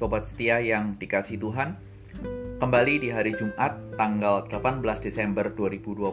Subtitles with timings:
[0.00, 1.76] Sobat setia yang dikasih Tuhan,
[2.56, 6.08] kembali di hari Jumat tanggal 18 Desember 2020,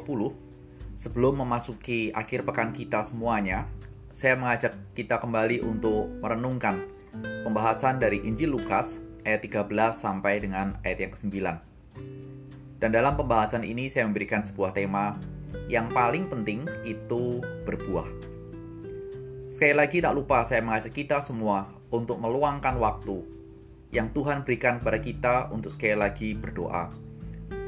[1.00, 3.64] sebelum memasuki akhir pekan kita semuanya,
[4.12, 6.84] saya mengajak kita kembali untuk merenungkan
[7.48, 11.36] pembahasan dari Injil Lukas ayat 13 sampai dengan ayat yang ke-9.
[12.84, 15.16] Dan dalam pembahasan ini saya memberikan sebuah tema
[15.72, 18.12] yang paling penting itu berbuah.
[19.48, 23.38] Sekali lagi tak lupa saya mengajak kita semua untuk meluangkan waktu
[23.92, 26.92] yang Tuhan berikan kepada kita untuk sekali lagi berdoa.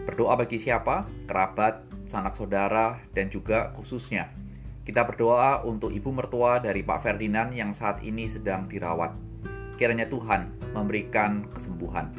[0.09, 1.07] Berdoa bagi siapa?
[1.29, 4.33] Kerabat, sanak saudara, dan juga khususnya
[4.89, 9.13] kita berdoa untuk ibu mertua dari Pak Ferdinand yang saat ini sedang dirawat.
[9.77, 12.09] Kiranya Tuhan memberikan kesembuhan.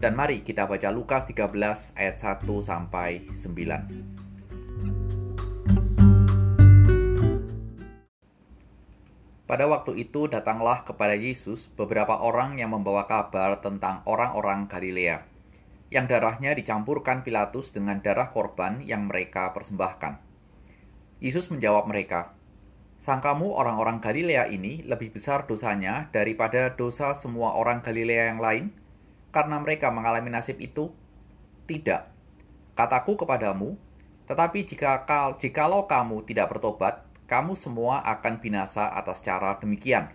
[0.00, 1.52] Dan mari kita baca Lukas 13
[2.00, 4.23] ayat 1 sampai 9.
[9.44, 15.20] Pada waktu itu datanglah kepada Yesus beberapa orang yang membawa kabar tentang orang-orang Galilea,
[15.92, 20.16] yang darahnya dicampurkan Pilatus dengan darah korban yang mereka persembahkan.
[21.20, 22.32] Yesus menjawab mereka,
[22.96, 28.72] Sangkamu orang-orang Galilea ini lebih besar dosanya daripada dosa semua orang Galilea yang lain,
[29.28, 30.88] karena mereka mengalami nasib itu?
[31.68, 32.08] Tidak.
[32.72, 33.76] Kataku kepadamu,
[34.24, 35.04] tetapi jika
[35.36, 40.12] jikalau kamu tidak bertobat, kamu semua akan binasa atas cara demikian.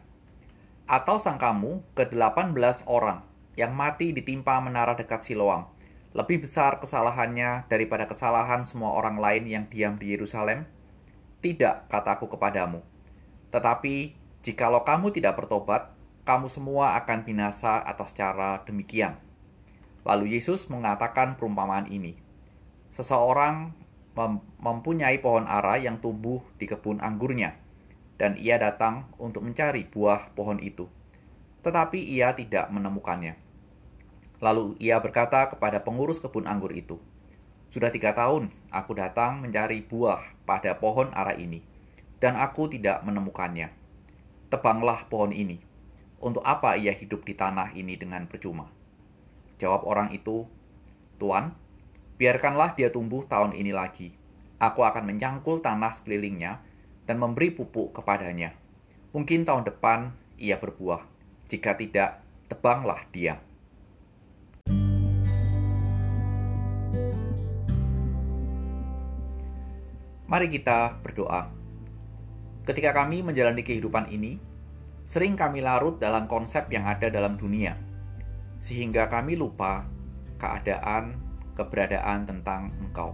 [0.85, 3.25] Atau sang kamu ke-18 orang
[3.57, 5.69] yang mati ditimpa menara dekat Siloam,
[6.13, 10.65] lebih besar kesalahannya daripada kesalahan semua orang lain yang diam di Yerusalem?
[11.41, 12.81] Tidak, kataku kepadamu.
[13.49, 14.13] Tetapi,
[14.45, 15.93] jikalau kamu tidak bertobat,
[16.25, 19.17] kamu semua akan binasa atas cara demikian.
[20.05, 22.17] Lalu Yesus mengatakan perumpamaan ini.
[22.93, 23.73] Seseorang
[24.59, 27.55] mempunyai pohon ara yang tumbuh di kebun anggurnya,
[28.19, 30.91] dan ia datang untuk mencari buah pohon itu.
[31.63, 33.39] Tetapi ia tidak menemukannya.
[34.43, 36.99] Lalu ia berkata kepada pengurus kebun anggur itu,
[37.69, 41.61] Sudah tiga tahun aku datang mencari buah pada pohon ara ini,
[42.17, 43.69] dan aku tidak menemukannya.
[44.49, 45.61] Tebanglah pohon ini.
[46.19, 48.67] Untuk apa ia hidup di tanah ini dengan percuma?
[49.61, 50.43] Jawab orang itu,
[51.15, 51.55] Tuan,
[52.19, 54.11] Biarkanlah dia tumbuh tahun ini lagi.
[54.59, 56.59] Aku akan mencangkul tanah sekelilingnya
[57.07, 58.51] dan memberi pupuk kepadanya.
[59.15, 60.99] Mungkin tahun depan ia berbuah.
[61.47, 62.19] Jika tidak,
[62.51, 63.39] tebanglah dia.
[70.27, 71.47] Mari kita berdoa.
[72.67, 74.43] Ketika kami menjalani kehidupan ini,
[75.07, 77.79] sering kami larut dalam konsep yang ada dalam dunia,
[78.59, 79.87] sehingga kami lupa
[80.35, 81.28] keadaan
[81.59, 83.11] keberadaan tentang engkau.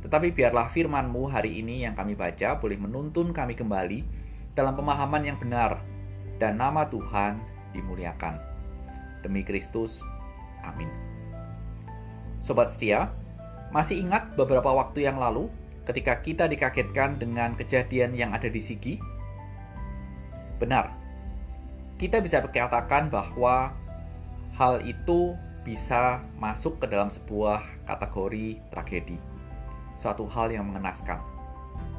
[0.00, 4.00] Tetapi biarlah firman-Mu hari ini yang kami baca boleh menuntun kami kembali
[4.56, 5.84] dalam pemahaman yang benar
[6.40, 7.36] dan nama Tuhan
[7.76, 8.40] dimuliakan.
[9.20, 10.00] Demi Kristus,
[10.64, 10.88] amin.
[12.40, 13.12] Sobat setia,
[13.74, 15.52] masih ingat beberapa waktu yang lalu
[15.84, 18.96] ketika kita dikagetkan dengan kejadian yang ada di Sigi?
[20.62, 20.94] Benar,
[21.98, 23.74] kita bisa berkatakan bahwa
[24.54, 25.34] hal itu
[25.68, 29.20] bisa masuk ke dalam sebuah kategori tragedi,
[29.92, 31.20] suatu hal yang mengenaskan.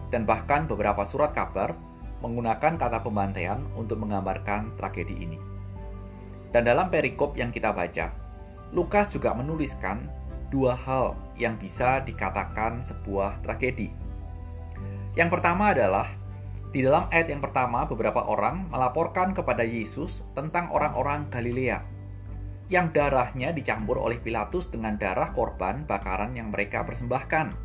[0.09, 1.77] Dan bahkan beberapa surat kabar
[2.25, 5.37] menggunakan kata pembantaian untuk menggambarkan tragedi ini.
[6.49, 8.09] Dan dalam perikop yang kita baca,
[8.73, 10.09] Lukas juga menuliskan
[10.49, 13.93] dua hal yang bisa dikatakan sebuah tragedi.
[15.13, 16.09] Yang pertama adalah
[16.73, 21.98] di dalam ayat yang pertama, beberapa orang melaporkan kepada Yesus tentang orang-orang Galilea
[22.69, 27.57] yang darahnya dicampur oleh Pilatus dengan darah korban bakaran yang mereka persembahkan.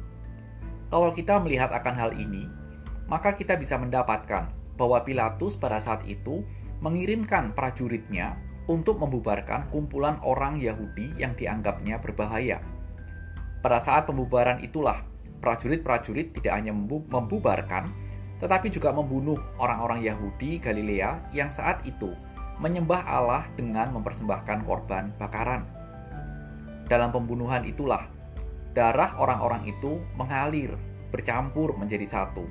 [0.88, 2.48] Kalau kita melihat akan hal ini,
[3.04, 4.48] maka kita bisa mendapatkan
[4.81, 6.42] bahwa Pilatus pada saat itu
[6.81, 12.65] mengirimkan prajuritnya untuk membubarkan kumpulan orang Yahudi yang dianggapnya berbahaya.
[13.60, 15.04] Pada saat pembubaran itulah,
[15.44, 17.92] prajurit-prajurit tidak hanya membubarkan,
[18.41, 22.12] tetapi juga membunuh orang-orang Yahudi Galilea yang saat itu
[22.62, 25.66] menyembah Allah dengan mempersembahkan korban bakaran.
[26.86, 28.06] Dalam pembunuhan itulah
[28.77, 30.74] darah orang-orang itu mengalir,
[31.10, 32.45] bercampur menjadi satu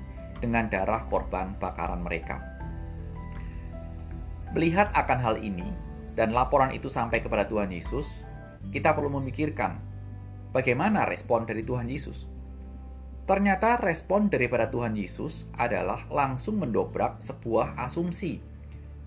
[0.43, 2.41] dengan darah korban bakaran mereka.
[4.51, 5.71] Melihat akan hal ini
[6.13, 8.05] dan laporan itu sampai kepada Tuhan Yesus,
[8.69, 9.81] kita perlu memikirkan
[10.53, 12.29] bagaimana respon dari Tuhan Yesus.
[13.23, 18.52] Ternyata respon daripada Tuhan Yesus adalah langsung mendobrak sebuah asumsi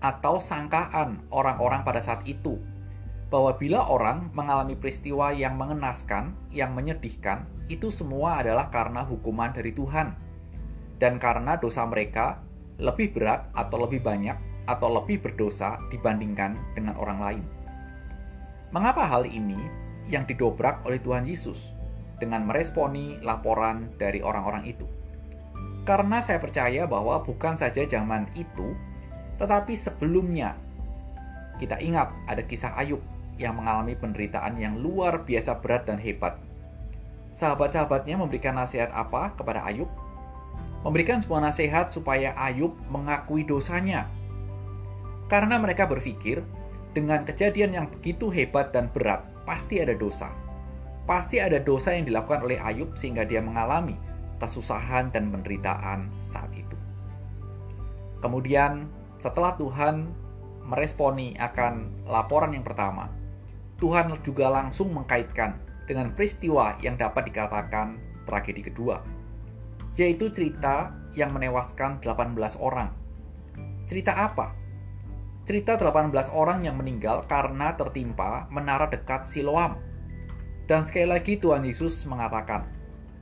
[0.03, 2.61] atau sangkaan orang-orang pada saat itu
[3.27, 9.75] bahwa bila orang mengalami peristiwa yang mengenaskan, yang menyedihkan, itu semua adalah karena hukuman dari
[9.75, 10.15] Tuhan.
[10.97, 12.39] Dan karena dosa mereka
[12.79, 17.43] lebih berat atau lebih banyak atau lebih berdosa dibandingkan dengan orang lain.
[18.71, 19.59] Mengapa hal ini
[20.07, 21.71] yang didobrak oleh Tuhan Yesus
[22.19, 24.87] dengan meresponi laporan dari orang-orang itu?
[25.87, 28.75] Karena saya percaya bahwa bukan saja zaman itu,
[29.37, 30.57] tetapi sebelumnya
[31.57, 33.01] kita ingat ada kisah Ayub
[33.37, 36.37] yang mengalami penderitaan yang luar biasa berat dan hebat.
[37.33, 39.89] Sahabat-sahabatnya memberikan nasihat apa kepada Ayub?
[40.81, 44.09] Memberikan sebuah nasihat supaya Ayub mengakui dosanya.
[45.29, 46.41] Karena mereka berpikir,
[46.97, 50.33] dengan kejadian yang begitu hebat dan berat, pasti ada dosa.
[51.05, 53.97] Pasti ada dosa yang dilakukan oleh Ayub sehingga dia mengalami
[54.41, 56.77] kesusahan dan penderitaan saat itu.
[58.21, 60.13] Kemudian, setelah Tuhan
[60.67, 63.09] meresponi akan laporan yang pertama,
[63.77, 67.97] Tuhan juga langsung mengkaitkan dengan peristiwa yang dapat dikatakan
[68.27, 68.99] tragedi kedua,
[69.95, 72.91] yaitu cerita yang menewaskan 18 orang.
[73.87, 74.53] Cerita apa?
[75.47, 79.79] Cerita 18 orang yang meninggal karena tertimpa menara dekat Siloam.
[80.67, 82.67] Dan sekali lagi Tuhan Yesus mengatakan,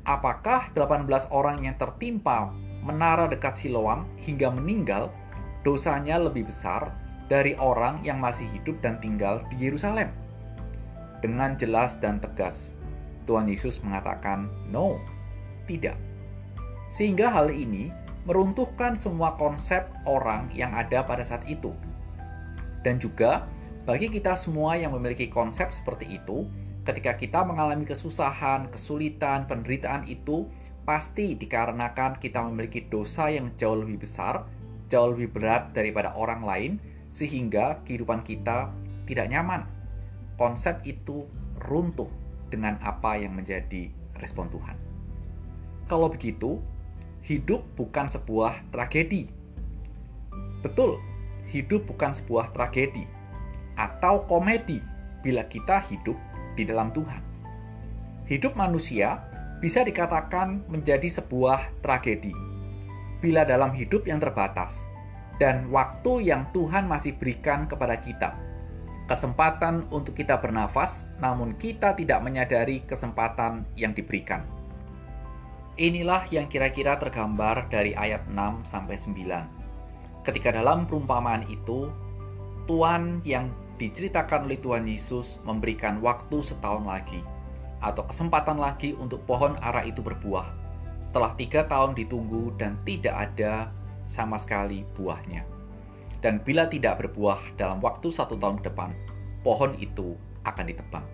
[0.02, 2.50] apakah 18 orang yang tertimpa
[2.82, 5.14] menara dekat Siloam hingga meninggal
[5.66, 6.94] dosanya lebih besar
[7.26, 10.14] dari orang yang masih hidup dan tinggal di Yerusalem.
[11.26, 12.70] Dengan jelas dan tegas,
[13.26, 15.02] Tuhan Yesus mengatakan, "No,
[15.66, 15.98] tidak."
[16.86, 17.90] Sehingga hal ini
[18.30, 21.74] meruntuhkan semua konsep orang yang ada pada saat itu.
[22.86, 23.50] Dan juga
[23.90, 26.46] bagi kita semua yang memiliki konsep seperti itu,
[26.86, 30.46] ketika kita mengalami kesusahan, kesulitan, penderitaan itu
[30.86, 34.46] pasti dikarenakan kita memiliki dosa yang jauh lebih besar
[34.90, 36.72] jauh lebih berat daripada orang lain,
[37.10, 38.70] sehingga kehidupan kita
[39.08, 39.66] tidak nyaman.
[40.36, 41.26] Konsep itu
[41.64, 42.12] runtuh
[42.52, 43.90] dengan apa yang menjadi
[44.20, 44.76] respon Tuhan.
[45.86, 46.60] Kalau begitu,
[47.24, 49.30] hidup bukan sebuah tragedi.
[50.62, 50.98] Betul,
[51.50, 53.06] hidup bukan sebuah tragedi
[53.78, 54.82] atau komedi
[55.22, 56.18] bila kita hidup
[56.58, 57.22] di dalam Tuhan.
[58.26, 59.22] Hidup manusia
[59.62, 62.55] bisa dikatakan menjadi sebuah tragedi
[63.26, 64.86] bila dalam hidup yang terbatas
[65.42, 68.38] dan waktu yang Tuhan masih berikan kepada kita.
[69.10, 74.46] Kesempatan untuk kita bernafas, namun kita tidak menyadari kesempatan yang diberikan.
[75.78, 80.26] Inilah yang kira-kira tergambar dari ayat 6 sampai 9.
[80.26, 81.90] Ketika dalam perumpamaan itu,
[82.66, 87.22] Tuhan yang diceritakan oleh Tuhan Yesus memberikan waktu setahun lagi
[87.84, 90.65] atau kesempatan lagi untuk pohon ara itu berbuah
[91.06, 93.70] setelah tiga tahun ditunggu dan tidak ada
[94.10, 95.46] sama sekali buahnya.
[96.26, 98.90] Dan bila tidak berbuah dalam waktu satu tahun ke depan,
[99.46, 100.18] pohon itu
[100.50, 101.06] akan ditebang.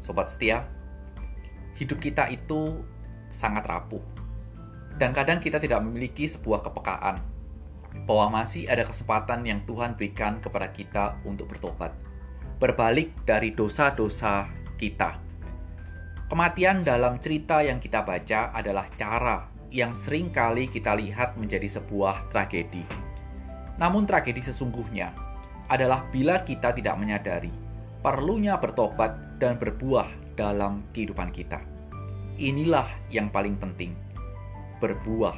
[0.00, 0.64] Sobat setia,
[1.76, 2.80] hidup kita itu
[3.28, 4.00] sangat rapuh.
[4.96, 7.20] Dan kadang kita tidak memiliki sebuah kepekaan
[8.08, 11.92] bahwa masih ada kesempatan yang Tuhan berikan kepada kita untuk bertobat.
[12.62, 15.23] Berbalik dari dosa-dosa kita
[16.24, 22.32] Kematian dalam cerita yang kita baca adalah cara yang sering kali kita lihat menjadi sebuah
[22.32, 22.80] tragedi.
[23.76, 25.12] Namun tragedi sesungguhnya
[25.68, 27.52] adalah bila kita tidak menyadari
[28.00, 31.60] perlunya bertobat dan berbuah dalam kehidupan kita.
[32.40, 33.92] Inilah yang paling penting,
[34.80, 35.36] berbuah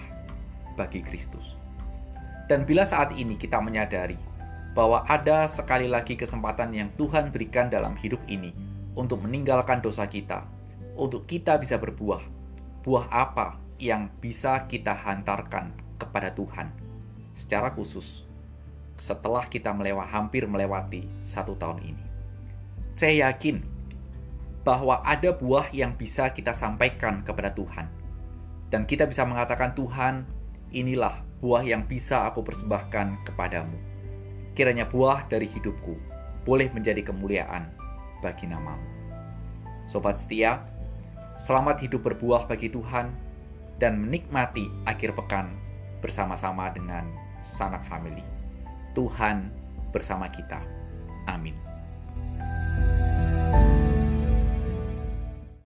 [0.78, 1.58] bagi Kristus.
[2.46, 4.19] Dan bila saat ini kita menyadari
[4.78, 8.55] bahwa ada sekali lagi kesempatan yang Tuhan berikan dalam hidup ini
[8.94, 10.46] untuk meninggalkan dosa kita,
[10.96, 12.24] untuk kita bisa berbuah.
[12.82, 16.72] Buah apa yang bisa kita hantarkan kepada Tuhan
[17.36, 18.24] secara khusus
[18.96, 22.05] setelah kita melewati hampir melewati satu tahun ini.
[22.96, 23.60] Saya yakin
[24.65, 27.86] bahwa ada buah yang bisa kita sampaikan kepada Tuhan.
[28.67, 30.26] Dan kita bisa mengatakan, Tuhan,
[30.74, 33.79] inilah buah yang bisa aku persembahkan kepadamu.
[34.58, 35.94] Kiranya buah dari hidupku
[36.43, 37.70] boleh menjadi kemuliaan
[38.24, 38.82] bagi namamu.
[39.86, 40.67] Sobat setia,
[41.36, 43.12] Selamat hidup berbuah bagi Tuhan
[43.76, 45.52] dan menikmati akhir pekan
[46.00, 47.05] bersama-sama dengan
[47.44, 48.24] sanak family.
[48.96, 49.52] Tuhan
[49.93, 50.64] bersama kita.
[51.28, 51.75] Amin.